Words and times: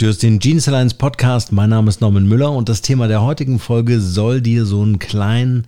Du 0.00 0.08
hast 0.08 0.22
den 0.22 0.38
Genius 0.38 0.66
Alliance 0.66 0.96
Podcast. 0.96 1.52
Mein 1.52 1.68
Name 1.68 1.90
ist 1.90 2.00
Norman 2.00 2.26
Müller 2.26 2.52
und 2.52 2.70
das 2.70 2.80
Thema 2.80 3.06
der 3.06 3.20
heutigen 3.20 3.58
Folge 3.58 4.00
soll 4.00 4.40
dir 4.40 4.64
so 4.64 4.80
einen 4.80 4.98
kleinen, 4.98 5.66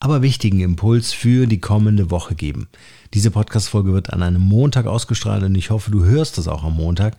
aber 0.00 0.20
wichtigen 0.20 0.58
Impuls 0.58 1.12
für 1.12 1.46
die 1.46 1.60
kommende 1.60 2.10
Woche 2.10 2.34
geben. 2.34 2.66
Diese 3.14 3.30
Podcast-Folge 3.30 3.92
wird 3.92 4.12
an 4.12 4.24
einem 4.24 4.40
Montag 4.40 4.86
ausgestrahlt 4.86 5.44
und 5.44 5.54
ich 5.54 5.70
hoffe, 5.70 5.92
du 5.92 6.04
hörst 6.04 6.38
das 6.38 6.48
auch 6.48 6.64
am 6.64 6.74
Montag. 6.74 7.16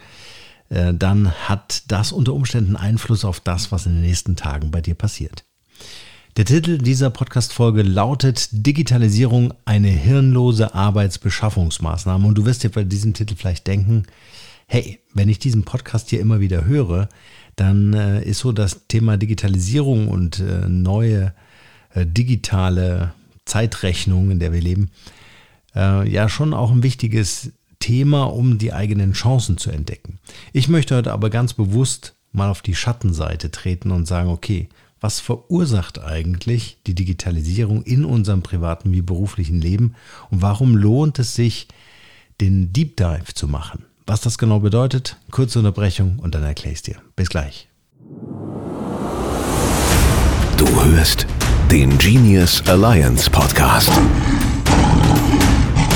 Äh, 0.68 0.94
dann 0.94 1.32
hat 1.32 1.84
das 1.88 2.12
unter 2.12 2.34
Umständen 2.34 2.76
Einfluss 2.76 3.24
auf 3.24 3.40
das, 3.40 3.72
was 3.72 3.86
in 3.86 3.94
den 3.94 4.02
nächsten 4.02 4.36
Tagen 4.36 4.70
bei 4.70 4.82
dir 4.82 4.96
passiert. 4.96 5.46
Der 6.36 6.44
Titel 6.44 6.78
dieser 6.78 7.10
Podcast-Folge 7.10 7.84
lautet 7.84 8.50
Digitalisierung, 8.52 9.54
eine 9.64 9.88
hirnlose 9.88 10.76
Arbeitsbeschaffungsmaßnahme. 10.76 12.28
Und 12.28 12.36
du 12.36 12.46
wirst 12.46 12.64
dir 12.64 12.70
bei 12.70 12.84
diesem 12.84 13.14
Titel 13.14 13.36
vielleicht 13.38 13.66
denken, 13.66 14.04
hey, 14.70 15.00
wenn 15.16 15.30
ich 15.30 15.40
diesen 15.40 15.64
Podcast 15.64 16.12
hier 16.12 16.20
immer 16.20 16.40
wieder 16.40 16.64
höre, 16.64 17.10
dann 17.56 17.94
äh, 17.94 18.24
ist 18.24 18.40
so 18.40 18.52
das 18.52 18.86
Thema 18.88 19.18
Digitalisierung 19.18 20.08
und 20.08 20.40
äh, 20.40 20.70
neue 20.70 21.34
äh, 21.96 22.06
digitale 22.06 23.14
Zeitrechnung, 23.46 24.30
in 24.30 24.38
der 24.38 24.54
wir 24.54 24.62
leben, 24.62 24.92
äh, 25.76 26.08
ja 26.08 26.30
schon 26.30 26.54
auch 26.54 26.72
ein 26.72 26.84
wichtiges 26.84 27.52
Thema, 27.80 28.26
um 28.26 28.60
die 28.60 28.72
eigenen 28.72 29.14
Chancen 29.14 29.58
zu 29.58 29.72
entdecken. 29.72 30.20
Ich 30.54 30.70
möchte 30.70 30.96
heute 30.96 31.14
aber 31.14 31.32
ganz 31.32 31.54
bewusst 31.54 32.14
mal 32.32 32.52
auf 32.52 32.62
die 32.62 32.76
Schattenseite 32.76 33.50
treten 33.50 33.90
und 33.90 34.06
sagen, 34.06 34.30
okay, 34.30 34.70
was 35.02 35.20
verursacht 35.20 36.00
eigentlich 36.00 36.78
die 36.86 36.94
Digitalisierung 36.94 37.82
in 37.84 38.06
unserem 38.06 38.44
privaten 38.44 38.92
wie 38.92 39.02
beruflichen 39.02 39.60
Leben 39.60 39.96
und 40.30 40.44
warum 40.44 40.76
lohnt 40.76 41.18
es 41.18 41.34
sich, 41.34 41.68
den 42.40 42.72
Deep 42.72 42.98
Dive 42.98 43.34
zu 43.34 43.48
machen? 43.48 43.89
Was 44.10 44.22
das 44.22 44.40
genau 44.40 44.60
bedeutet, 44.60 45.18
kurze 45.30 45.60
Unterbrechung 45.60 46.18
und 46.18 46.34
dann 46.34 46.42
erkläre 46.42 46.72
ich 46.72 46.80
es 46.80 46.82
dir. 46.82 46.96
Bis 47.16 47.30
gleich. 47.30 47.70
Du 50.58 50.66
hörst 50.84 51.28
den 51.70 51.96
Genius 52.00 52.68
Alliance 52.68 53.30
Podcast. 53.30 53.92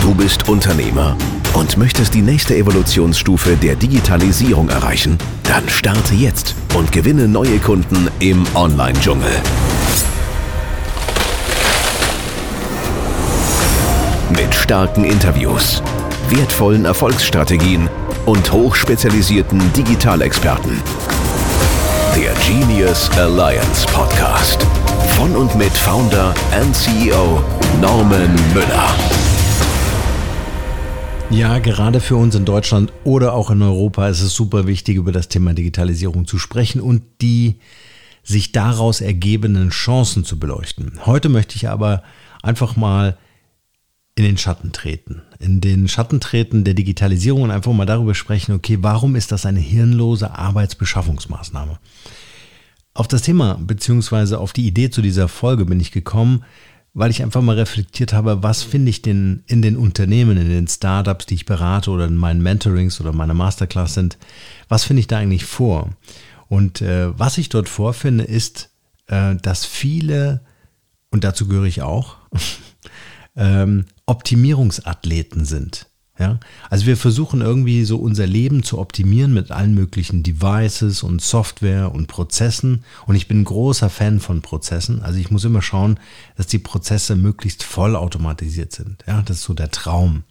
Du 0.04 0.14
bist 0.14 0.48
Unternehmer 0.48 1.18
und 1.56 1.76
möchtest 1.78 2.14
die 2.14 2.22
nächste 2.22 2.56
Evolutionsstufe 2.56 3.56
der 3.56 3.76
Digitalisierung 3.76 4.70
erreichen? 4.70 5.18
Dann 5.42 5.68
starte 5.68 6.14
jetzt 6.14 6.54
und 6.78 6.92
gewinne 6.92 7.28
neue 7.28 7.58
Kunden 7.58 8.10
im 8.20 8.46
Online-Dschungel. 8.54 9.42
Mit 14.30 14.54
starken 14.54 15.04
Interviews, 15.04 15.82
wertvollen 16.30 16.86
Erfolgsstrategien 16.86 17.90
und 18.26 18.52
hochspezialisierten 18.52 19.60
Digitalexperten. 19.74 20.82
Der 22.16 22.34
Genius 22.36 23.10
Alliance 23.18 23.86
Podcast. 23.88 24.62
Von 25.18 25.36
und 25.36 25.56
mit 25.56 25.72
Founder 25.72 26.34
and 26.54 26.76
CEO 26.76 27.44
Norman 27.82 28.34
Müller. 28.54 28.96
Ja, 31.30 31.60
gerade 31.60 32.00
für 32.00 32.16
uns 32.16 32.36
in 32.36 32.46
Deutschland 32.46 32.94
oder 33.04 33.34
auch 33.34 33.50
in 33.50 33.62
Europa 33.62 34.08
ist 34.08 34.22
es 34.22 34.34
super 34.34 34.68
wichtig, 34.68 34.98
über 34.98 35.12
das 35.12 35.28
Thema 35.28 35.54
Digitalisierung 35.54 36.26
zu 36.26 36.38
sprechen 36.38 36.80
und 36.80 37.04
die 37.22 37.56
sich 38.24 38.52
daraus 38.52 39.02
ergebenden 39.02 39.70
Chancen 39.72 40.24
zu 40.24 40.40
beleuchten. 40.40 41.00
Heute 41.06 41.28
möchte 41.28 41.56
ich 41.58 41.68
aber 41.68 42.04
einfach 42.42 42.76
mal 42.76 43.18
in 44.16 44.24
den 44.24 44.38
Schatten 44.38 44.72
treten. 44.72 45.24
In 45.40 45.60
den 45.60 45.88
Schatten 45.88 46.20
treten 46.20 46.64
der 46.64 46.76
Digitalisierung 46.76 47.44
und 47.44 47.52
einfach 47.52 47.74
mal 47.74 47.86
darüber 47.86 48.14
sprechen, 48.14 48.54
okay, 48.54 48.78
warum 48.82 49.16
ist 49.16 49.32
das 49.32 49.46
eine 49.46 49.60
hirnlose 49.60 50.32
Arbeitsbeschaffungsmaßnahme? 50.32 51.80
Auf 52.94 53.08
das 53.08 53.24
Thema 53.24 53.58
beziehungsweise 53.60 54.40
auf 54.40 54.54
die 54.54 54.68
Idee 54.68 54.92
zu 54.92 55.02
dieser 55.02 55.28
Folge 55.28 55.66
bin 55.66 55.80
ich 55.80 55.92
gekommen, 55.92 56.44
weil 56.94 57.10
ich 57.10 57.24
einfach 57.24 57.42
mal 57.42 57.56
reflektiert 57.56 58.14
habe, 58.14 58.44
was 58.44 58.62
finde 58.62 58.92
ich 58.92 59.02
denn 59.02 59.44
in 59.48 59.64
den 59.64 59.78
Unternehmen, 59.78 60.38
in 60.38 60.50
den 60.50 60.68
Startups, 60.68 61.26
die 61.26 61.34
ich 61.34 61.46
berate 61.46 61.90
oder 61.90 62.06
in 62.06 62.16
meinen 62.16 62.44
Mentorings 62.44 63.02
oder 63.02 63.12
meiner 63.12 63.34
Masterclass 63.34 63.96
sind, 63.96 64.20
was 64.70 64.84
finde 64.84 65.00
ich 65.00 65.08
da 65.08 65.18
eigentlich 65.18 65.46
vor? 65.46 65.90
Und 66.50 66.82
äh, 66.82 67.18
was 67.18 67.40
ich 67.40 67.50
dort 67.50 67.68
vorfinde, 67.68 68.26
ist, 68.26 68.70
äh, 69.08 69.36
dass 69.38 69.66
viele, 69.66 70.42
und 71.10 71.24
dazu 71.24 71.48
gehöre 71.48 71.66
ich 71.66 71.82
auch, 71.82 72.18
ähm, 73.36 73.86
Optimierungsathleten 74.06 75.46
sind. 75.46 75.88
Ja? 76.20 76.40
Also 76.70 76.86
wir 76.86 76.98
versuchen 76.98 77.42
irgendwie 77.42 77.84
so 77.86 77.98
unser 77.98 78.28
Leben 78.28 78.64
zu 78.64 78.80
optimieren 78.80 79.34
mit 79.34 79.52
allen 79.52 79.74
möglichen 79.74 80.24
Devices 80.24 81.04
und 81.04 81.22
Software 81.22 81.92
und 81.92 82.08
Prozessen. 82.08 82.84
Und 83.08 83.16
ich 83.16 83.28
bin 83.28 83.42
ein 83.42 83.46
großer 83.46 83.90
Fan 83.90 84.20
von 84.20 84.42
Prozessen. 84.42 85.02
Also 85.02 85.20
ich 85.20 85.32
muss 85.32 85.44
immer 85.44 85.62
schauen, 85.62 86.00
dass 86.38 86.48
die 86.48 86.60
Prozesse 86.60 87.16
möglichst 87.16 87.64
vollautomatisiert 87.64 88.72
sind. 88.72 89.04
Ja, 89.08 89.22
das 89.24 89.38
ist 89.38 89.44
so 89.44 89.54
der 89.54 89.72
Traum. 89.72 90.24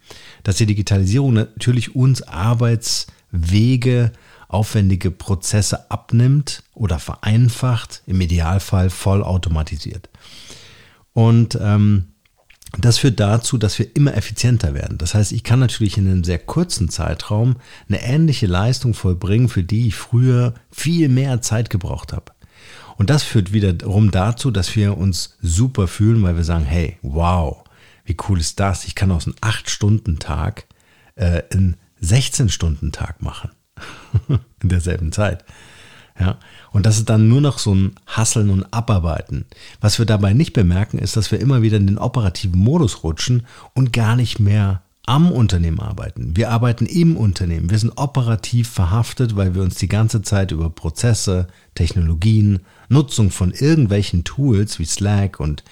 Dass 0.43 0.57
die 0.57 0.65
Digitalisierung 0.65 1.33
natürlich 1.33 1.95
uns 1.95 2.21
Arbeitswege, 2.21 4.11
aufwendige 4.47 5.11
Prozesse 5.11 5.89
abnimmt 5.91 6.63
oder 6.73 6.99
vereinfacht, 6.99 8.03
im 8.05 8.21
Idealfall 8.21 8.89
vollautomatisiert. 8.89 10.09
Und 11.13 11.57
ähm, 11.61 12.12
das 12.79 12.97
führt 12.97 13.19
dazu, 13.19 13.57
dass 13.57 13.77
wir 13.77 13.95
immer 13.95 14.15
effizienter 14.15 14.73
werden. 14.73 14.97
Das 14.97 15.13
heißt, 15.13 15.31
ich 15.31 15.43
kann 15.43 15.59
natürlich 15.59 15.97
in 15.97 16.07
einem 16.07 16.23
sehr 16.23 16.39
kurzen 16.39 16.89
Zeitraum 16.89 17.57
eine 17.87 18.01
ähnliche 18.01 18.47
Leistung 18.47 18.93
vollbringen, 18.93 19.47
für 19.47 19.63
die 19.63 19.87
ich 19.87 19.95
früher 19.95 20.55
viel 20.71 21.07
mehr 21.07 21.41
Zeit 21.41 21.69
gebraucht 21.69 22.13
habe. 22.13 22.31
Und 22.97 23.09
das 23.09 23.23
führt 23.23 23.53
wiederum 23.53 24.11
dazu, 24.11 24.51
dass 24.51 24.75
wir 24.75 24.97
uns 24.97 25.37
super 25.41 25.87
fühlen, 25.87 26.23
weil 26.23 26.35
wir 26.35 26.43
sagen, 26.43 26.65
hey, 26.65 26.97
wow, 27.01 27.63
wie 28.05 28.17
cool 28.27 28.39
ist 28.39 28.59
das? 28.59 28.85
Ich 28.85 28.95
kann 28.95 29.11
aus 29.11 29.25
einem 29.25 29.35
8-Stunden-Tag 29.41 30.65
äh, 31.15 31.43
einen 31.51 31.77
16-Stunden-Tag 32.01 33.21
machen. 33.21 33.51
in 34.61 34.69
derselben 34.69 35.11
Zeit. 35.11 35.43
Ja, 36.19 36.37
und 36.71 36.85
das 36.85 36.97
ist 36.97 37.09
dann 37.09 37.27
nur 37.27 37.41
noch 37.41 37.57
so 37.57 37.73
ein 37.73 37.95
Hasseln 38.05 38.51
und 38.51 38.71
Abarbeiten. 38.71 39.45
Was 39.81 39.97
wir 39.97 40.05
dabei 40.05 40.33
nicht 40.33 40.53
bemerken, 40.53 40.99
ist, 40.99 41.17
dass 41.17 41.31
wir 41.31 41.39
immer 41.39 41.61
wieder 41.63 41.77
in 41.77 41.87
den 41.87 41.97
operativen 41.97 42.59
Modus 42.59 43.03
rutschen 43.03 43.47
und 43.73 43.93
gar 43.93 44.15
nicht 44.15 44.39
mehr 44.39 44.83
am 45.05 45.31
Unternehmen 45.31 45.79
arbeiten. 45.79 46.37
Wir 46.37 46.51
arbeiten 46.51 46.85
im 46.85 47.17
Unternehmen. 47.17 47.69
Wir 47.69 47.77
sind 47.77 47.97
operativ 47.97 48.69
verhaftet, 48.69 49.35
weil 49.35 49.53
wir 49.53 49.61
uns 49.61 49.75
die 49.75 49.89
ganze 49.89 50.21
Zeit 50.21 50.51
über 50.51 50.69
Prozesse, 50.69 51.47
Technologien, 51.75 52.59
Nutzung 52.89 53.29
von 53.29 53.51
irgendwelchen 53.51 54.23
Tools 54.23 54.79
wie 54.79 54.85
Slack 54.85 55.39
und 55.39 55.63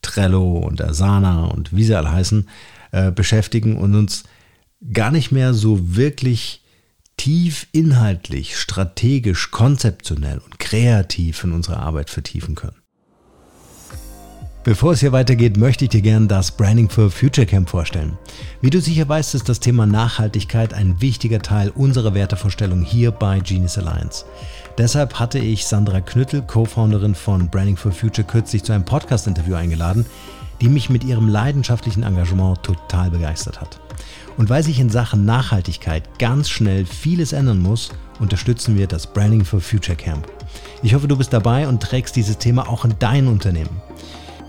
Trello 0.00 0.58
und 0.58 0.80
Asana 0.80 1.44
und 1.44 1.74
wie 1.74 1.84
sie 1.84 1.94
alle 1.94 2.10
heißen, 2.10 2.48
äh, 2.92 3.10
beschäftigen 3.10 3.76
und 3.76 3.94
uns 3.94 4.24
gar 4.92 5.10
nicht 5.10 5.32
mehr 5.32 5.54
so 5.54 5.96
wirklich 5.96 6.61
tief 7.16 7.66
inhaltlich, 7.72 8.56
strategisch, 8.56 9.50
konzeptionell 9.50 10.38
und 10.38 10.58
kreativ 10.58 11.44
in 11.44 11.52
unsere 11.52 11.78
Arbeit 11.78 12.10
vertiefen 12.10 12.54
können. 12.54 12.82
Bevor 14.64 14.92
es 14.92 15.00
hier 15.00 15.10
weitergeht, 15.10 15.56
möchte 15.56 15.86
ich 15.86 15.90
dir 15.90 16.02
gerne 16.02 16.28
das 16.28 16.52
Branding 16.52 16.88
for 16.88 17.10
Future 17.10 17.48
Camp 17.48 17.68
vorstellen. 17.68 18.16
Wie 18.60 18.70
du 18.70 18.80
sicher 18.80 19.08
weißt, 19.08 19.34
ist 19.34 19.48
das 19.48 19.58
Thema 19.58 19.86
Nachhaltigkeit 19.86 20.72
ein 20.72 21.00
wichtiger 21.00 21.42
Teil 21.42 21.70
unserer 21.70 22.14
Wertevorstellung 22.14 22.82
hier 22.82 23.10
bei 23.10 23.40
Genius 23.40 23.76
Alliance. 23.76 24.24
Deshalb 24.78 25.18
hatte 25.18 25.40
ich 25.40 25.66
Sandra 25.66 26.00
Knüttel, 26.00 26.42
Co-Founderin 26.42 27.16
von 27.16 27.50
Branding 27.50 27.76
for 27.76 27.90
Future, 27.90 28.26
kürzlich 28.26 28.62
zu 28.62 28.72
einem 28.72 28.84
Podcast-Interview 28.84 29.56
eingeladen, 29.56 30.06
die 30.60 30.68
mich 30.68 30.88
mit 30.88 31.02
ihrem 31.02 31.28
leidenschaftlichen 31.28 32.04
Engagement 32.04 32.62
total 32.62 33.10
begeistert 33.10 33.60
hat. 33.60 33.80
Und 34.36 34.50
weil 34.50 34.62
sich 34.62 34.80
in 34.80 34.90
Sachen 34.90 35.24
Nachhaltigkeit 35.24 36.18
ganz 36.18 36.48
schnell 36.48 36.86
vieles 36.86 37.32
ändern 37.32 37.60
muss, 37.60 37.90
unterstützen 38.18 38.78
wir 38.78 38.86
das 38.86 39.06
Branding 39.06 39.44
for 39.44 39.60
Future 39.60 39.96
Camp. 39.96 40.26
Ich 40.82 40.94
hoffe, 40.94 41.08
du 41.08 41.16
bist 41.16 41.32
dabei 41.32 41.68
und 41.68 41.82
trägst 41.82 42.16
dieses 42.16 42.38
Thema 42.38 42.68
auch 42.68 42.84
in 42.84 42.94
dein 42.98 43.26
Unternehmen. 43.26 43.80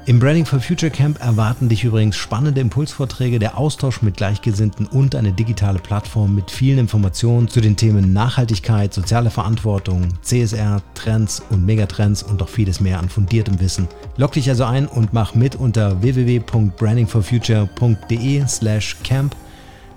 Im 0.06 0.20
Branding 0.20 0.46
for 0.46 0.60
Future 0.60 0.92
Camp 0.92 1.24
erwarten 1.24 1.70
dich 1.70 1.86
übrigens 1.86 2.18
spannende 2.18 2.60
Impulsvorträge, 2.60 3.40
der 3.40 3.58
Austausch 3.58 4.02
mit 4.02 4.18
Gleichgesinnten 4.18 4.86
und 4.86 5.16
eine 5.16 5.32
digitale 5.32 5.80
Plattform 5.80 6.36
mit 6.36 6.52
vielen 6.52 6.80
Informationen 6.80 7.48
zu 7.48 7.62
den 7.62 7.78
Themen 7.78 8.12
Nachhaltigkeit, 8.12 8.94
soziale 8.94 9.30
Verantwortung, 9.30 10.10
CSR, 10.22 10.82
Trends 10.94 11.42
und 11.52 11.66
Megatrends 11.66 12.22
und 12.22 12.42
noch 12.42 12.50
vieles 12.50 12.82
mehr 12.82 13.00
an 13.00 13.08
fundiertem 13.08 13.62
Wissen. 13.62 13.88
Log 14.18 14.34
dich 14.34 14.50
also 14.50 14.66
ein 14.66 14.88
und 14.88 15.14
mach 15.14 15.36
mit 15.36 15.56
unter 15.56 16.02
www.brandingforfuture.de 16.02 18.46
slash 18.46 18.98
camp 19.06 19.38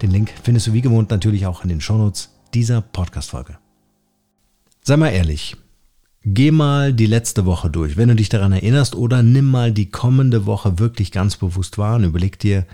den 0.02 0.10
Link 0.10 0.32
findest 0.42 0.66
du 0.66 0.72
wie 0.72 0.80
gewohnt 0.80 1.10
natürlich 1.10 1.46
auch 1.46 1.62
in 1.62 1.68
den 1.68 1.80
Shownotes 1.80 2.30
dieser 2.54 2.80
Podcast-Folge. 2.80 3.58
Sei 4.82 4.96
mal 4.96 5.10
ehrlich, 5.10 5.56
geh 6.24 6.50
mal 6.50 6.92
die 6.92 7.06
letzte 7.06 7.44
Woche 7.44 7.70
durch, 7.70 7.96
wenn 7.96 8.08
du 8.08 8.16
dich 8.16 8.28
daran 8.28 8.52
erinnerst, 8.52 8.94
oder 8.94 9.22
nimm 9.22 9.50
mal 9.50 9.72
die 9.72 9.90
kommende 9.90 10.46
Woche 10.46 10.78
wirklich 10.78 11.12
ganz 11.12 11.36
bewusst 11.36 11.78
wahr 11.78 11.96
und 11.96 12.04
überleg 12.04 12.38
dir 12.38 12.66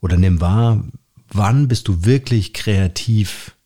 oder 0.00 0.16
nimm 0.16 0.40
wahr, 0.40 0.84
wann 1.28 1.68
bist 1.68 1.88
du 1.88 2.04
wirklich 2.04 2.52
kreativ 2.52 3.56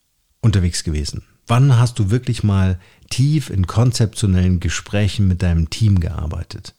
unterwegs 0.40 0.84
gewesen? 0.84 1.22
Wann 1.46 1.78
hast 1.78 1.98
du 1.98 2.10
wirklich 2.10 2.42
mal 2.42 2.78
tief 3.10 3.50
in 3.50 3.66
konzeptionellen 3.66 4.60
Gesprächen 4.60 5.26
mit 5.28 5.42
deinem 5.42 5.70
Team 5.70 5.98
gearbeitet? 5.98 6.74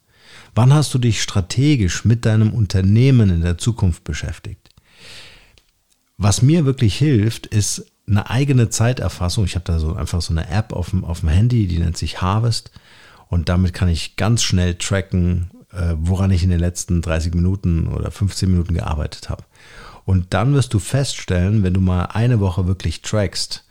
Wann 0.56 0.74
hast 0.74 0.94
du 0.94 1.00
dich 1.00 1.22
strategisch 1.22 2.06
mit 2.06 2.26
deinem 2.26 2.54
Unternehmen 2.54 3.30
in 3.30 3.42
der 3.42 3.58
Zukunft 3.58 4.04
beschäftigt? 4.04 4.69
Was 6.22 6.42
mir 6.42 6.66
wirklich 6.66 6.98
hilft, 6.98 7.46
ist 7.46 7.86
eine 8.06 8.30
eigene 8.30 8.70
Zeiterfassung. 8.70 9.46
Ich 9.46 9.56
habe 9.56 9.64
da 9.64 9.80
so 9.80 9.96
einfach 9.96 10.22
so 10.22 10.34
eine 10.34 10.50
App 10.50 10.74
auf 10.74 10.90
dem, 10.90 11.06
auf 11.06 11.22
dem 11.22 11.30
Handy, 11.30 11.66
die 11.66 11.80
nennt 11.80 11.98
sich 11.98 12.22
Harvest. 12.22 12.72
Und 13.30 13.48
damit 13.48 13.74
kann 13.74 13.88
ich 13.88 14.18
ganz 14.18 14.44
schnell 14.44 14.76
tracken, 14.76 15.50
äh, 15.72 15.94
woran 15.96 16.32
ich 16.32 16.44
in 16.44 16.50
den 16.50 16.60
letzten 16.60 17.02
30 17.02 17.36
Minuten 17.36 17.88
oder 17.88 18.12
15 18.12 18.52
Minuten 18.52 18.74
gearbeitet 18.74 19.30
habe. 19.30 19.46
Und 20.04 20.34
dann 20.34 20.54
wirst 20.54 20.74
du 20.74 20.80
feststellen, 20.80 21.64
wenn 21.64 21.74
du 21.74 21.80
mal 21.80 22.08
eine 22.08 22.42
Woche 22.42 22.68
wirklich 22.68 23.02
trackst, 23.02 23.66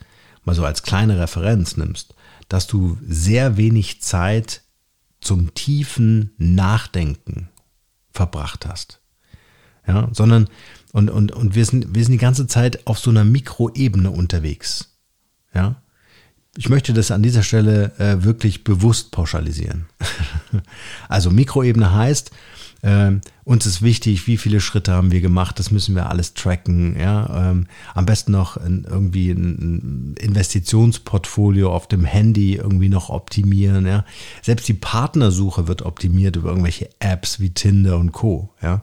mal 0.47 0.55
so 0.55 0.65
als 0.65 0.83
kleine 0.83 1.21
Referenz 1.21 1.77
nimmst, 1.77 2.15
dass 2.49 2.67
du 2.67 2.97
sehr 3.07 3.59
wenig 3.59 4.01
Zeit 4.01 4.63
zum 5.21 5.53
tiefen 5.53 6.31
Nachdenken 6.39 7.51
verbracht 8.11 8.65
hast. 8.65 9.01
Ja, 9.87 10.09
sondern 10.13 10.49
und, 10.93 11.11
und, 11.11 11.33
und 11.33 11.55
wir, 11.55 11.65
sind, 11.65 11.95
wir 11.95 12.03
sind 12.03 12.13
die 12.13 12.19
ganze 12.19 12.47
Zeit 12.47 12.87
auf 12.87 12.99
so 12.99 13.11
einer 13.11 13.25
Mikroebene 13.25 14.11
unterwegs. 14.11 14.97
Ja, 15.55 15.83
ich 16.57 16.69
möchte 16.69 16.93
das 16.93 17.11
an 17.11 17.23
dieser 17.23 17.45
Stelle 17.45 17.93
äh, 17.99 18.25
wirklich 18.25 18.65
bewusst 18.65 19.13
pauschalisieren. 19.13 19.87
also 21.09 21.31
Mikroebene 21.31 21.95
heißt, 21.95 22.33
äh, 22.83 23.13
uns 23.49 23.65
ist 23.65 23.81
wichtig, 23.81 24.27
wie 24.27 24.37
viele 24.37 24.61
Schritte 24.61 24.93
haben 24.93 25.11
wir 25.11 25.23
gemacht, 25.23 25.59
das 25.59 25.71
müssen 25.71 25.95
wir 25.95 26.11
alles 26.11 26.35
tracken. 26.35 27.01
Ja? 27.01 27.51
Ähm, 27.51 27.67
am 27.95 28.05
besten 28.05 28.33
noch 28.33 28.59
ein, 28.59 28.87
irgendwie 28.87 29.31
ein 29.31 30.15
Investitionsportfolio 30.21 31.73
auf 31.73 31.89
dem 31.89 32.05
Handy 32.05 32.57
irgendwie 32.57 32.91
noch 32.91 33.09
optimieren. 33.09 33.87
Ja? 33.87 34.05
Selbst 34.43 34.69
die 34.69 34.75
Partnersuche 34.75 35.67
wird 35.67 35.81
optimiert 35.81 36.37
über 36.37 36.51
irgendwelche 36.51 36.91
Apps 36.99 37.41
wie 37.41 37.49
Tinder 37.49 37.97
und 37.97 38.13
Co. 38.13 38.51
Ja? 38.63 38.83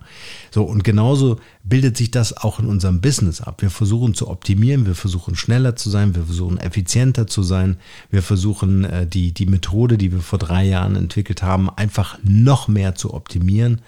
So, 0.50 0.64
und 0.64 0.84
genauso 0.84 1.40
bildet 1.64 1.96
sich 1.96 2.10
das 2.10 2.36
auch 2.36 2.60
in 2.60 2.66
unserem 2.66 3.02
Business 3.02 3.42
ab. 3.42 3.62
Wir 3.62 3.70
versuchen 3.70 4.16
zu 4.16 4.28
optimieren, 4.28 4.88
wir 4.88 4.96
versuchen 4.96 5.36
schneller 5.36 5.76
zu 5.76 5.92
sein, 5.92 6.16
wir 6.16 6.24
versuchen 6.24 6.58
effizienter 6.58 7.28
zu 7.28 7.44
sein, 7.44 7.78
wir 8.10 8.24
versuchen 8.24 8.84
äh, 8.84 9.06
die, 9.06 9.32
die 9.32 9.46
Methode, 9.46 10.00
die 10.00 10.12
wir 10.12 10.22
vor 10.22 10.40
drei 10.40 10.66
Jahren 10.66 10.96
entwickelt 10.96 11.44
haben, 11.44 11.70
einfach 11.70 12.18
noch 12.24 12.68
mehr 12.68 12.96
zu 12.96 13.14
optimieren. 13.14 13.82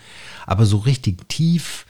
Aber 0.46 0.66
so 0.66 0.78
richtig 0.78 1.28
tief 1.30 1.86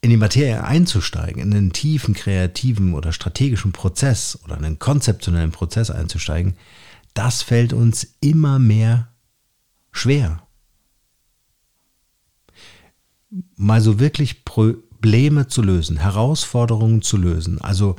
in 0.00 0.10
die 0.10 0.16
Materie 0.16 0.62
einzusteigen, 0.62 1.40
in 1.40 1.54
einen 1.54 1.72
tiefen 1.72 2.14
kreativen 2.14 2.94
oder 2.94 3.12
strategischen 3.12 3.72
Prozess 3.72 4.38
oder 4.44 4.56
einen 4.56 4.78
konzeptionellen 4.78 5.50
Prozess 5.50 5.90
einzusteigen, 5.90 6.56
das 7.14 7.42
fällt 7.42 7.72
uns 7.72 8.14
immer 8.20 8.58
mehr 8.58 9.08
schwer. 9.92 10.46
Mal 13.56 13.80
so 13.80 13.98
wirklich 13.98 14.44
Probleme 14.44 15.48
zu 15.48 15.62
lösen, 15.62 15.96
Herausforderungen 15.96 17.02
zu 17.02 17.16
lösen, 17.16 17.60
also 17.60 17.96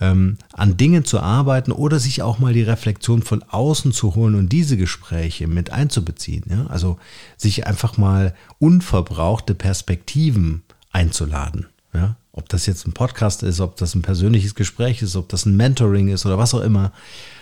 ähm, 0.00 0.36
an 0.52 0.76
Dingen 0.76 1.04
zu 1.04 1.20
arbeiten 1.20 1.72
oder 1.72 1.98
sich 1.98 2.22
auch 2.22 2.38
mal 2.38 2.52
die 2.52 2.62
Reflexion 2.62 3.22
von 3.22 3.42
außen 3.42 3.92
zu 3.92 4.14
holen 4.14 4.34
und 4.34 4.50
diese 4.50 4.76
Gespräche 4.76 5.46
mit 5.46 5.70
einzubeziehen. 5.70 6.44
Ja? 6.50 6.66
Also 6.66 6.98
sich 7.36 7.66
einfach 7.66 7.96
mal 7.96 8.34
unverbrauchte 8.58 9.54
Perspektiven 9.54 10.62
einzuladen. 10.92 11.66
Ja? 11.94 12.16
Ob 12.32 12.48
das 12.50 12.66
jetzt 12.66 12.86
ein 12.86 12.92
Podcast 12.92 13.42
ist, 13.42 13.60
ob 13.60 13.76
das 13.76 13.94
ein 13.94 14.02
persönliches 14.02 14.54
Gespräch 14.54 15.00
ist, 15.00 15.16
ob 15.16 15.28
das 15.30 15.46
ein 15.46 15.56
Mentoring 15.56 16.08
ist 16.08 16.26
oder 16.26 16.36
was 16.36 16.52
auch 16.52 16.62
immer. 16.62 16.92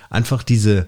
Einfach 0.09 0.45
diese, 0.45 0.87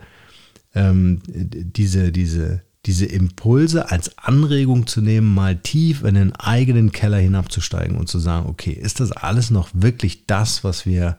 ähm, 0.74 1.20
diese, 1.26 2.12
diese, 2.12 2.62
diese 2.86 3.06
Impulse 3.06 3.90
als 3.90 4.16
Anregung 4.16 4.86
zu 4.86 5.00
nehmen, 5.00 5.34
mal 5.34 5.56
tief 5.56 6.04
in 6.04 6.14
den 6.14 6.36
eigenen 6.36 6.92
Keller 6.92 7.18
hinabzusteigen 7.18 7.96
und 7.96 8.08
zu 8.08 8.20
sagen, 8.20 8.46
okay, 8.46 8.70
ist 8.70 9.00
das 9.00 9.10
alles 9.10 9.50
noch 9.50 9.70
wirklich 9.72 10.26
das, 10.26 10.62
was 10.62 10.86
wir 10.86 11.16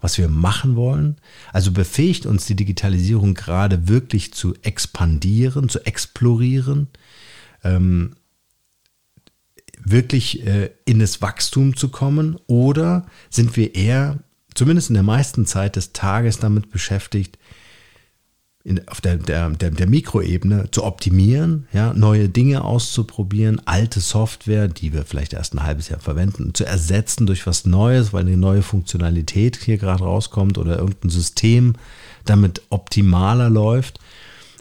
was 0.00 0.18
wir 0.18 0.28
machen 0.28 0.76
wollen. 0.76 1.16
Also 1.52 1.72
befähigt 1.72 2.26
uns 2.26 2.46
die 2.46 2.56
Digitalisierung 2.56 3.34
gerade 3.34 3.88
wirklich 3.88 4.32
zu 4.32 4.54
expandieren, 4.62 5.68
zu 5.68 5.84
explorieren, 5.84 6.88
ähm, 7.64 8.14
wirklich 9.82 10.46
äh, 10.46 10.70
in 10.84 10.98
das 10.98 11.22
Wachstum 11.22 11.76
zu 11.76 11.88
kommen 11.88 12.38
oder 12.46 13.06
sind 13.30 13.56
wir 13.56 13.74
eher, 13.74 14.18
zumindest 14.54 14.90
in 14.90 14.94
der 14.94 15.02
meisten 15.02 15.46
Zeit 15.46 15.76
des 15.76 15.92
Tages, 15.92 16.38
damit 16.38 16.70
beschäftigt, 16.70 17.38
in, 18.68 18.86
auf 18.86 19.00
der, 19.00 19.16
der, 19.16 19.48
der, 19.50 19.70
der 19.70 19.88
Mikroebene 19.88 20.70
zu 20.70 20.84
optimieren, 20.84 21.66
ja, 21.72 21.94
neue 21.94 22.28
Dinge 22.28 22.62
auszuprobieren, 22.62 23.62
alte 23.64 24.00
Software, 24.00 24.68
die 24.68 24.92
wir 24.92 25.06
vielleicht 25.06 25.32
erst 25.32 25.54
ein 25.54 25.62
halbes 25.62 25.88
Jahr 25.88 26.00
verwenden, 26.00 26.52
zu 26.52 26.66
ersetzen 26.66 27.26
durch 27.26 27.46
was 27.46 27.64
Neues, 27.64 28.12
weil 28.12 28.26
eine 28.26 28.36
neue 28.36 28.60
Funktionalität 28.60 29.56
hier 29.56 29.78
gerade 29.78 30.04
rauskommt 30.04 30.58
oder 30.58 30.78
irgendein 30.78 31.08
System 31.08 31.76
damit 32.26 32.60
optimaler 32.68 33.48
läuft. 33.48 34.00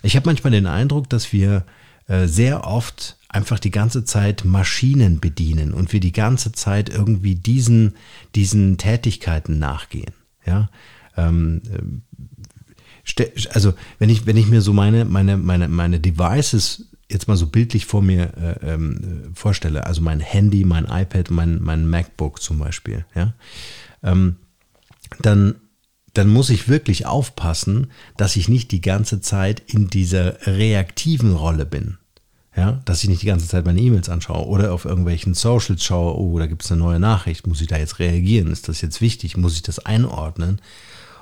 Ich 0.04 0.16
habe 0.16 0.28
manchmal 0.28 0.52
den 0.52 0.68
Eindruck, 0.68 1.10
dass 1.10 1.34
wir 1.34 1.66
äh, 2.08 2.28
sehr 2.28 2.66
oft 2.66 3.18
einfach 3.28 3.60
die 3.60 3.72
ganze 3.72 4.06
Zeit 4.06 4.46
Maschinen 4.46 5.20
bedienen 5.20 5.74
und 5.74 5.92
wir 5.92 6.00
die 6.00 6.14
ganze 6.14 6.54
Zeit 6.54 6.88
irgendwie 6.88 7.36
diesen, 7.36 7.96
diesen 8.36 8.78
Tätigkeiten 8.78 9.60
nachgehen. 9.60 10.14
Ja, 10.46 10.70
ähm, 11.18 11.62
also 13.52 13.74
wenn 14.00 14.10
ich, 14.10 14.26
wenn 14.26 14.38
ich 14.38 14.48
mir 14.48 14.62
so 14.62 14.74
meine, 14.74 15.06
meine, 15.06 15.38
meine, 15.38 15.68
meine 15.68 16.00
Devices 16.00 16.90
jetzt 17.10 17.28
mal 17.28 17.38
so 17.38 17.48
bildlich 17.48 17.86
vor 17.86 18.02
mir 18.02 18.34
äh, 18.38 18.74
ähm, 18.74 19.32
vorstelle, 19.34 19.86
also 19.86 20.02
mein 20.02 20.20
Handy, 20.20 20.66
mein 20.66 20.86
iPad, 20.86 21.32
mein, 21.32 21.62
mein 21.62 21.88
MacBook 21.88 22.42
zum 22.42 22.60
Beispiel, 22.60 23.06
ja, 23.16 23.34
ähm, 24.04 24.36
dann, 25.22 25.56
dann 26.14 26.28
muss 26.28 26.50
ich 26.50 26.68
wirklich 26.68 27.06
aufpassen, 27.06 27.92
dass 28.18 28.36
ich 28.36 28.50
nicht 28.50 28.72
die 28.72 28.82
ganze 28.82 29.22
Zeit 29.22 29.62
in 29.68 29.88
dieser 29.88 30.46
reaktiven 30.46 31.34
Rolle 31.34 31.66
bin. 31.66 31.98
Ja, 32.56 32.82
dass 32.86 33.04
ich 33.04 33.10
nicht 33.10 33.22
die 33.22 33.28
ganze 33.28 33.48
Zeit 33.48 33.68
meine 33.68 33.80
E-Mails 33.80 34.10
anschaue 34.10 34.48
oder 34.48 34.74
auf 34.74 34.86
irgendwelchen 34.86 35.36
Socials 35.36 35.84
schaue, 35.84 36.18
oh, 36.18 36.40
da 36.40 36.48
gibt 36.48 36.64
es 36.64 36.72
eine 36.72 36.80
neue 36.80 37.00
Nachricht, 37.00 37.46
muss 37.46 37.62
ich 37.62 37.68
da 37.68 37.78
jetzt 37.78 38.00
reagieren? 38.00 38.52
Ist 38.52 38.68
das 38.68 38.82
jetzt 38.82 39.00
wichtig? 39.00 39.38
Muss 39.38 39.54
ich 39.54 39.62
das 39.62 39.78
einordnen? 39.78 40.60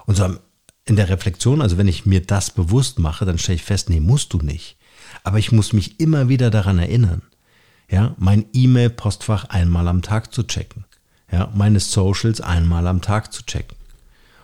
Und 0.05 0.15
so 0.15 0.23
am 0.23 0.39
in 0.85 0.95
der 0.95 1.09
Reflexion, 1.09 1.61
also 1.61 1.77
wenn 1.77 1.87
ich 1.87 2.05
mir 2.05 2.21
das 2.21 2.51
bewusst 2.51 2.99
mache, 2.99 3.25
dann 3.25 3.37
stelle 3.37 3.55
ich 3.55 3.63
fest, 3.63 3.89
nee, 3.89 3.99
musst 3.99 4.33
du 4.33 4.37
nicht. 4.37 4.77
Aber 5.23 5.39
ich 5.39 5.51
muss 5.51 5.73
mich 5.73 5.99
immer 5.99 6.29
wieder 6.29 6.51
daran 6.51 6.79
erinnern, 6.79 7.23
ja, 7.89 8.15
mein 8.17 8.45
E-Mail-Postfach 8.53 9.45
einmal 9.45 9.87
am 9.87 10.01
Tag 10.01 10.33
zu 10.33 10.43
checken, 10.43 10.85
ja, 11.31 11.51
meine 11.55 11.79
Socials 11.79 12.41
einmal 12.41 12.87
am 12.87 13.01
Tag 13.01 13.33
zu 13.33 13.43
checken. 13.43 13.75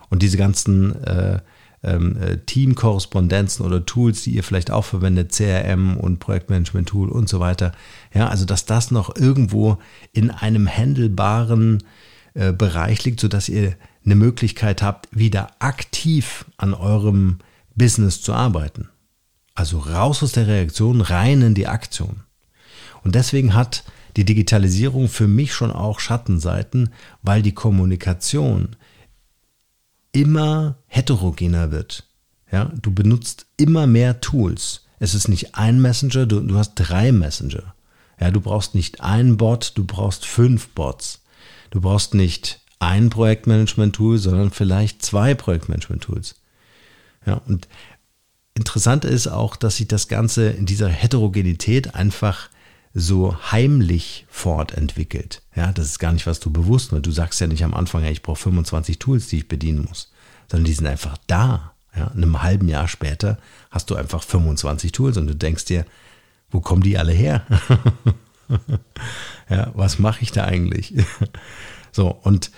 Und 0.10 0.24
diese 0.24 0.38
ganzen 0.38 1.02
äh, 1.04 1.40
ähm, 1.84 2.18
äh, 2.18 2.38
Team-Korrespondenzen 2.38 3.66
oder 3.66 3.86
Tools, 3.86 4.24
die 4.24 4.32
ihr 4.32 4.44
vielleicht 4.44 4.72
auch 4.72 4.86
verwendet, 4.86 5.32
CRM 5.32 5.98
und 5.98 6.20
Projektmanagement-Tool 6.20 7.10
und 7.10 7.30
so 7.30 7.40
weiter. 7.40 7.72
Ja, 8.14 8.28
also 8.28 8.46
dass 8.46 8.66
das 8.66 8.92
noch 8.92 9.16
irgendwo 9.16 9.78
in 10.12 10.30
einem 10.30 10.68
handelbaren 10.68 11.84
äh, 12.34 12.52
Bereich 12.52 13.04
liegt, 13.04 13.20
sodass 13.20 13.50
ihr 13.50 13.76
eine 14.06 14.16
Möglichkeit 14.16 14.82
habt, 14.82 15.08
wieder 15.12 15.52
aktiv 15.60 16.46
an 16.58 16.74
eurem 16.74 17.40
Business 17.76 18.22
zu 18.22 18.34
arbeiten. 18.34 18.90
Also 19.54 19.80
raus 19.80 20.24
aus 20.24 20.32
der 20.32 20.48
Reaktion, 20.48 21.02
rein 21.02 21.42
in 21.42 21.56
die 21.56 21.68
Aktion. 21.68 22.22
Und 23.04 23.16
deswegen 23.16 23.54
hat 23.54 23.84
die 24.18 24.26
Digitalisierung 24.26 25.08
für 25.08 25.28
mich 25.28 25.54
schon 25.54 25.72
auch 25.72 26.00
Schattenseiten, 26.00 26.90
weil 27.22 27.42
die 27.42 27.54
Kommunikation 27.54 28.76
immer 30.12 30.78
heterogener 30.88 31.72
wird. 31.72 32.08
Ja, 32.52 32.66
du 32.82 32.92
benutzt 32.92 33.46
immer 33.58 33.88
mehr 33.88 34.20
Tools. 34.20 34.86
Es 35.00 35.16
ist 35.16 35.30
nicht 35.30 35.56
ein 35.56 35.82
Messenger, 35.82 36.26
du, 36.26 36.42
du 36.42 36.58
hast 36.58 36.76
drei 36.76 37.12
Messenger. 37.12 37.74
Ja, 38.20 38.30
du 38.30 38.42
brauchst 38.42 38.76
nicht 38.76 39.02
einen 39.02 39.38
Bot, 39.38 39.74
du 39.76 39.86
brauchst 39.86 40.26
fünf 40.26 40.70
Bots. 40.70 41.22
Du 41.72 41.82
brauchst 41.82 42.14
nicht 42.14 42.61
ein 42.82 43.10
Projektmanagement-Tool, 43.10 44.18
sondern 44.18 44.50
vielleicht 44.50 45.04
zwei 45.04 45.36
Projektmanagement-Tools. 45.36 46.36
Ja, 47.26 47.36
und 47.46 47.68
interessant 48.56 49.06
ist 49.06 49.28
auch, 49.28 49.56
dass 49.56 49.78
sich 49.78 49.88
das 49.88 50.08
Ganze 50.08 50.50
in 50.50 50.66
dieser 50.66 50.90
Heterogenität 50.90 51.94
einfach 51.94 52.50
so 52.94 53.38
heimlich 53.52 54.26
fortentwickelt. 54.30 55.44
Ja, 55.56 55.72
das 55.72 55.86
ist 55.86 56.00
gar 56.00 56.12
nicht, 56.12 56.26
was 56.26 56.40
du 56.40 56.52
bewusst 56.52 56.92
machst. 56.92 57.06
Du 57.06 57.12
sagst 57.12 57.40
ja 57.40 57.48
nicht 57.48 57.64
am 57.64 57.76
Anfang, 57.76 58.04
ja, 58.04 58.10
ich 58.10 58.24
brauche 58.24 58.42
25 58.42 58.98
Tools, 58.98 59.28
die 59.28 59.38
ich 59.38 59.48
bedienen 59.48 59.86
muss, 59.88 60.12
sondern 60.50 60.66
die 60.66 60.74
sind 60.74 60.88
einfach 60.88 61.18
da. 61.28 61.74
Ja, 61.96 62.08
in 62.16 62.24
einem 62.24 62.42
halben 62.42 62.68
Jahr 62.68 62.88
später 62.88 63.38
hast 63.70 63.90
du 63.90 63.96
einfach 63.96 64.24
25 64.24 64.92
Tools 64.92 65.18
und 65.18 65.28
du 65.28 65.36
denkst 65.36 65.66
dir, 65.66 65.86
wo 66.50 66.62
kommen 66.62 66.82
die 66.82 66.98
alle 66.98 67.12
her? 67.12 67.46
ja, 69.50 69.72
was 69.76 70.00
mache 70.00 70.24
ich 70.24 70.32
da 70.32 70.46
eigentlich? 70.46 70.94
So, 71.92 72.10
und 72.10 72.52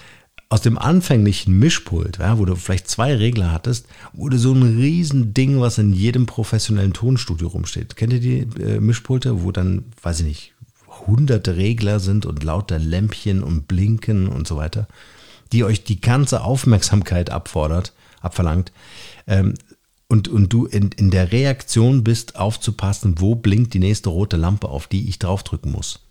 aus 0.49 0.61
dem 0.61 0.77
anfänglichen 0.77 1.57
Mischpult, 1.57 2.19
ja, 2.19 2.37
wo 2.37 2.45
du 2.45 2.55
vielleicht 2.55 2.87
zwei 2.87 3.15
Regler 3.15 3.51
hattest, 3.51 3.87
wurde 4.13 4.37
so 4.37 4.53
ein 4.53 4.61
riesen 4.61 5.33
Ding, 5.33 5.59
was 5.59 5.79
in 5.79 5.93
jedem 5.93 6.27
professionellen 6.27 6.93
Tonstudio 6.93 7.47
rumsteht. 7.47 7.95
Kennt 7.95 8.13
ihr 8.13 8.19
die 8.19 8.61
äh, 8.61 8.79
Mischpulte, 8.79 9.41
wo 9.41 9.51
dann, 9.51 9.85
weiß 10.03 10.19
ich 10.19 10.25
nicht, 10.27 10.53
hunderte 11.07 11.55
Regler 11.57 11.99
sind 11.99 12.27
und 12.27 12.43
lauter 12.43 12.77
Lämpchen 12.77 13.41
und 13.41 13.67
Blinken 13.67 14.27
und 14.27 14.47
so 14.47 14.55
weiter, 14.55 14.87
die 15.51 15.63
euch 15.63 15.83
die 15.83 15.99
ganze 15.99 16.43
Aufmerksamkeit 16.43 17.31
abfordert, 17.31 17.93
abverlangt. 18.21 18.71
Ähm, 19.25 19.55
und, 20.07 20.27
und 20.27 20.53
du 20.53 20.67
in, 20.67 20.91
in 20.91 21.09
der 21.09 21.31
Reaktion 21.31 22.03
bist, 22.03 22.35
aufzupassen, 22.35 23.15
wo 23.17 23.33
blinkt 23.33 23.73
die 23.73 23.79
nächste 23.79 24.09
rote 24.09 24.37
Lampe, 24.37 24.69
auf 24.69 24.85
die 24.85 25.09
ich 25.09 25.17
draufdrücken 25.17 25.71
muss. 25.71 26.01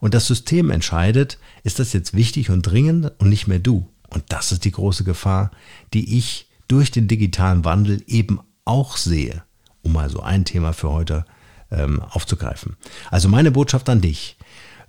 Und 0.00 0.14
das 0.14 0.26
System 0.26 0.70
entscheidet, 0.70 1.38
ist 1.64 1.78
das 1.78 1.92
jetzt 1.92 2.14
wichtig 2.14 2.50
und 2.50 2.62
dringend 2.62 3.12
und 3.18 3.28
nicht 3.28 3.46
mehr 3.46 3.58
du. 3.58 3.88
Und 4.08 4.24
das 4.28 4.52
ist 4.52 4.64
die 4.64 4.70
große 4.70 5.04
Gefahr, 5.04 5.50
die 5.92 6.16
ich 6.16 6.48
durch 6.66 6.90
den 6.90 7.08
digitalen 7.08 7.64
Wandel 7.64 8.02
eben 8.06 8.40
auch 8.64 8.96
sehe, 8.96 9.42
um 9.82 9.92
mal 9.92 10.10
so 10.10 10.20
ein 10.20 10.44
Thema 10.44 10.72
für 10.72 10.90
heute 10.90 11.24
ähm, 11.70 12.00
aufzugreifen. 12.00 12.76
Also 13.10 13.28
meine 13.28 13.50
Botschaft 13.50 13.88
an 13.88 14.00
dich, 14.00 14.36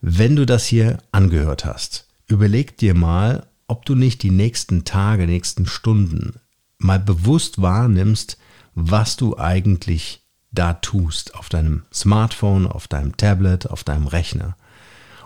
wenn 0.02 0.36
du 0.36 0.46
das 0.46 0.66
hier 0.66 1.00
angehört 1.12 1.66
hast, 1.66 2.08
überleg 2.28 2.78
dir 2.78 2.94
mal, 2.94 3.48
ob 3.68 3.86
du 3.86 3.96
nicht 3.96 4.24
die 4.24 4.32
nächsten 4.32 4.86
Tage, 4.86 5.28
nächsten 5.28 5.66
Stunden 5.66 6.40
mal 6.78 7.00
bewusst 7.00 7.62
wahrnimmst, 7.62 8.38
was 8.74 9.18
du 9.18 9.38
eigentlich 9.38 10.24
da 10.52 10.74
tust 10.74 11.36
auf 11.36 11.50
deinem 11.50 11.84
Smartphone, 11.94 12.66
auf 12.66 12.88
deinem 12.88 13.16
Tablet, 13.18 13.68
auf 13.68 13.84
deinem 13.84 14.08
Rechner. 14.08 14.56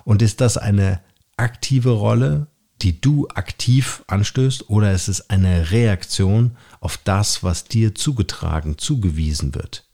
Und 0.04 0.22
ist 0.22 0.42
das 0.42 0.58
eine 0.58 1.02
aktive 1.38 1.92
Rolle, 1.92 2.48
die 2.82 3.00
du 3.00 3.28
aktiv 3.30 4.04
anstößt, 4.08 4.70
oder 4.70 4.92
ist 4.92 5.08
es 5.08 5.30
eine 5.30 5.72
Reaktion 5.72 6.58
auf 6.82 6.98
das, 6.98 7.44
was 7.44 7.66
dir 7.66 7.96
zugetragen, 7.96 8.78
zugewiesen 8.78 9.56
wird? 9.56 9.86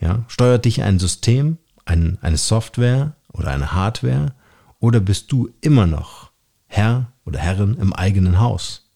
Ja, 0.00 0.24
steuert 0.28 0.64
dich 0.64 0.82
ein 0.82 0.98
System, 0.98 1.58
ein, 1.84 2.18
eine 2.22 2.38
Software 2.38 3.16
oder 3.32 3.50
eine 3.50 3.72
Hardware, 3.72 4.32
oder 4.78 5.00
bist 5.00 5.30
du 5.30 5.50
immer 5.60 5.86
noch 5.86 6.30
Herr 6.66 7.12
oder 7.26 7.38
Herrin 7.38 7.74
im 7.74 7.92
eigenen 7.92 8.40
Haus? 8.40 8.88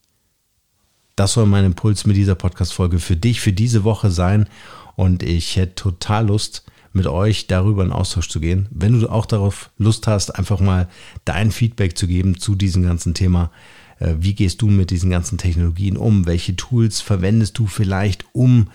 Das 1.15 1.33
soll 1.33 1.45
mein 1.45 1.63
Impuls 1.63 2.05
mit 2.05 2.17
dieser 2.17 2.35
Podcast-Folge 2.35 2.99
für 2.99 3.15
dich, 3.15 3.39
für 3.39 3.53
diese 3.53 3.83
Woche 3.83 4.11
sein. 4.11 4.49
Und 4.95 5.23
ich 5.23 5.55
hätte 5.55 5.75
total 5.75 6.27
Lust, 6.27 6.65
mit 6.95 7.07
euch 7.07 7.47
darüber 7.47 7.83
in 7.83 7.91
Austausch 7.91 8.29
zu 8.29 8.39
gehen. 8.39 8.67
Wenn 8.71 8.99
du 8.99 9.09
auch 9.09 9.25
darauf 9.25 9.69
Lust 9.77 10.07
hast, 10.07 10.31
einfach 10.31 10.61
mal 10.61 10.87
dein 11.25 11.51
Feedback 11.51 11.97
zu 11.97 12.07
geben 12.07 12.39
zu 12.39 12.55
diesem 12.55 12.83
ganzen 12.83 13.13
Thema. 13.13 13.51
Äh, 13.99 14.15
wie 14.19 14.33
gehst 14.33 14.61
du 14.61 14.67
mit 14.67 14.91
diesen 14.91 15.09
ganzen 15.09 15.37
Technologien 15.37 15.97
um? 15.97 16.25
Welche 16.25 16.55
Tools 16.55 17.01
verwendest 17.01 17.57
du 17.57 17.67
vielleicht, 17.67 18.25
um 18.31 18.69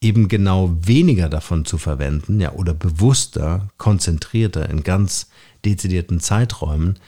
eben 0.00 0.28
genau 0.28 0.76
weniger 0.80 1.28
davon 1.28 1.64
zu 1.64 1.76
verwenden, 1.78 2.40
ja, 2.40 2.52
oder 2.52 2.74
bewusster, 2.74 3.68
konzentrierter 3.76 4.70
in 4.70 4.84
ganz 4.84 5.28
dezidierten 5.64 6.20
Zeiträumen? 6.20 6.98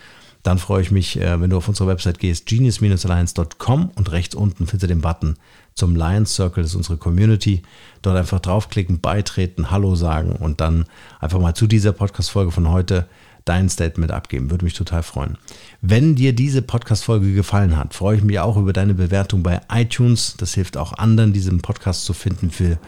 Dann 0.46 0.58
freue 0.58 0.80
ich 0.80 0.92
mich, 0.92 1.20
äh, 1.20 1.40
wenn 1.40 1.50
du 1.50 1.56
auf 1.56 1.66
unsere 1.66 1.88
Website 1.88 2.20
gehst, 2.20 2.46
genius-alliance.com 2.46 3.90
und 3.96 4.12
rechts 4.12 4.36
unten 4.36 4.68
findest 4.68 4.84
du 4.84 4.86
den 4.86 5.00
Button 5.00 5.34
zum 5.74 5.96
Lions 5.96 6.36
Circle, 6.36 6.62
das 6.62 6.70
ist 6.70 6.76
unsere 6.76 6.98
Community. 6.98 7.62
Dort 8.00 8.16
einfach 8.16 8.38
draufklicken, 8.38 9.00
beitreten, 9.00 9.72
Hallo 9.72 9.96
sagen 9.96 10.36
und 10.36 10.60
dann 10.60 10.86
einfach 11.18 11.40
mal 11.40 11.54
zu 11.54 11.66
dieser 11.66 11.90
Podcast-Folge 11.90 12.52
von 12.52 12.70
heute 12.70 13.08
dein 13.44 13.68
Statement 13.68 14.12
abgeben. 14.12 14.52
Würde 14.52 14.64
mich 14.64 14.74
total 14.74 15.02
freuen. 15.02 15.36
Wenn 15.80 16.14
dir 16.14 16.32
diese 16.32 16.62
Podcast-Folge 16.62 17.34
gefallen 17.34 17.76
hat, 17.76 17.92
freue 17.92 18.18
ich 18.18 18.22
mich 18.22 18.38
auch 18.38 18.56
über 18.56 18.72
deine 18.72 18.94
Bewertung 18.94 19.42
bei 19.42 19.60
iTunes. 19.68 20.36
Das 20.38 20.54
hilft 20.54 20.76
auch 20.76 20.92
anderen, 20.92 21.32
diesen 21.32 21.60
Podcast 21.60 22.04
zu 22.04 22.12
finden, 22.12 22.52
für 22.52 22.78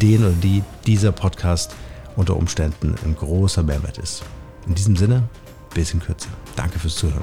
den 0.00 0.24
oder 0.24 0.32
die 0.42 0.62
dieser 0.86 1.12
Podcast 1.12 1.76
unter 2.16 2.38
Umständen 2.38 2.94
ein 3.04 3.14
großer 3.16 3.62
Mehrwert 3.62 3.98
ist. 3.98 4.22
In 4.66 4.74
diesem 4.74 4.96
Sinne, 4.96 5.24
bis 5.76 5.92
in 5.92 6.00
Kürze. 6.00 6.28
Danke 6.56 6.78
fürs 6.78 6.96
Zuhören. 6.96 7.22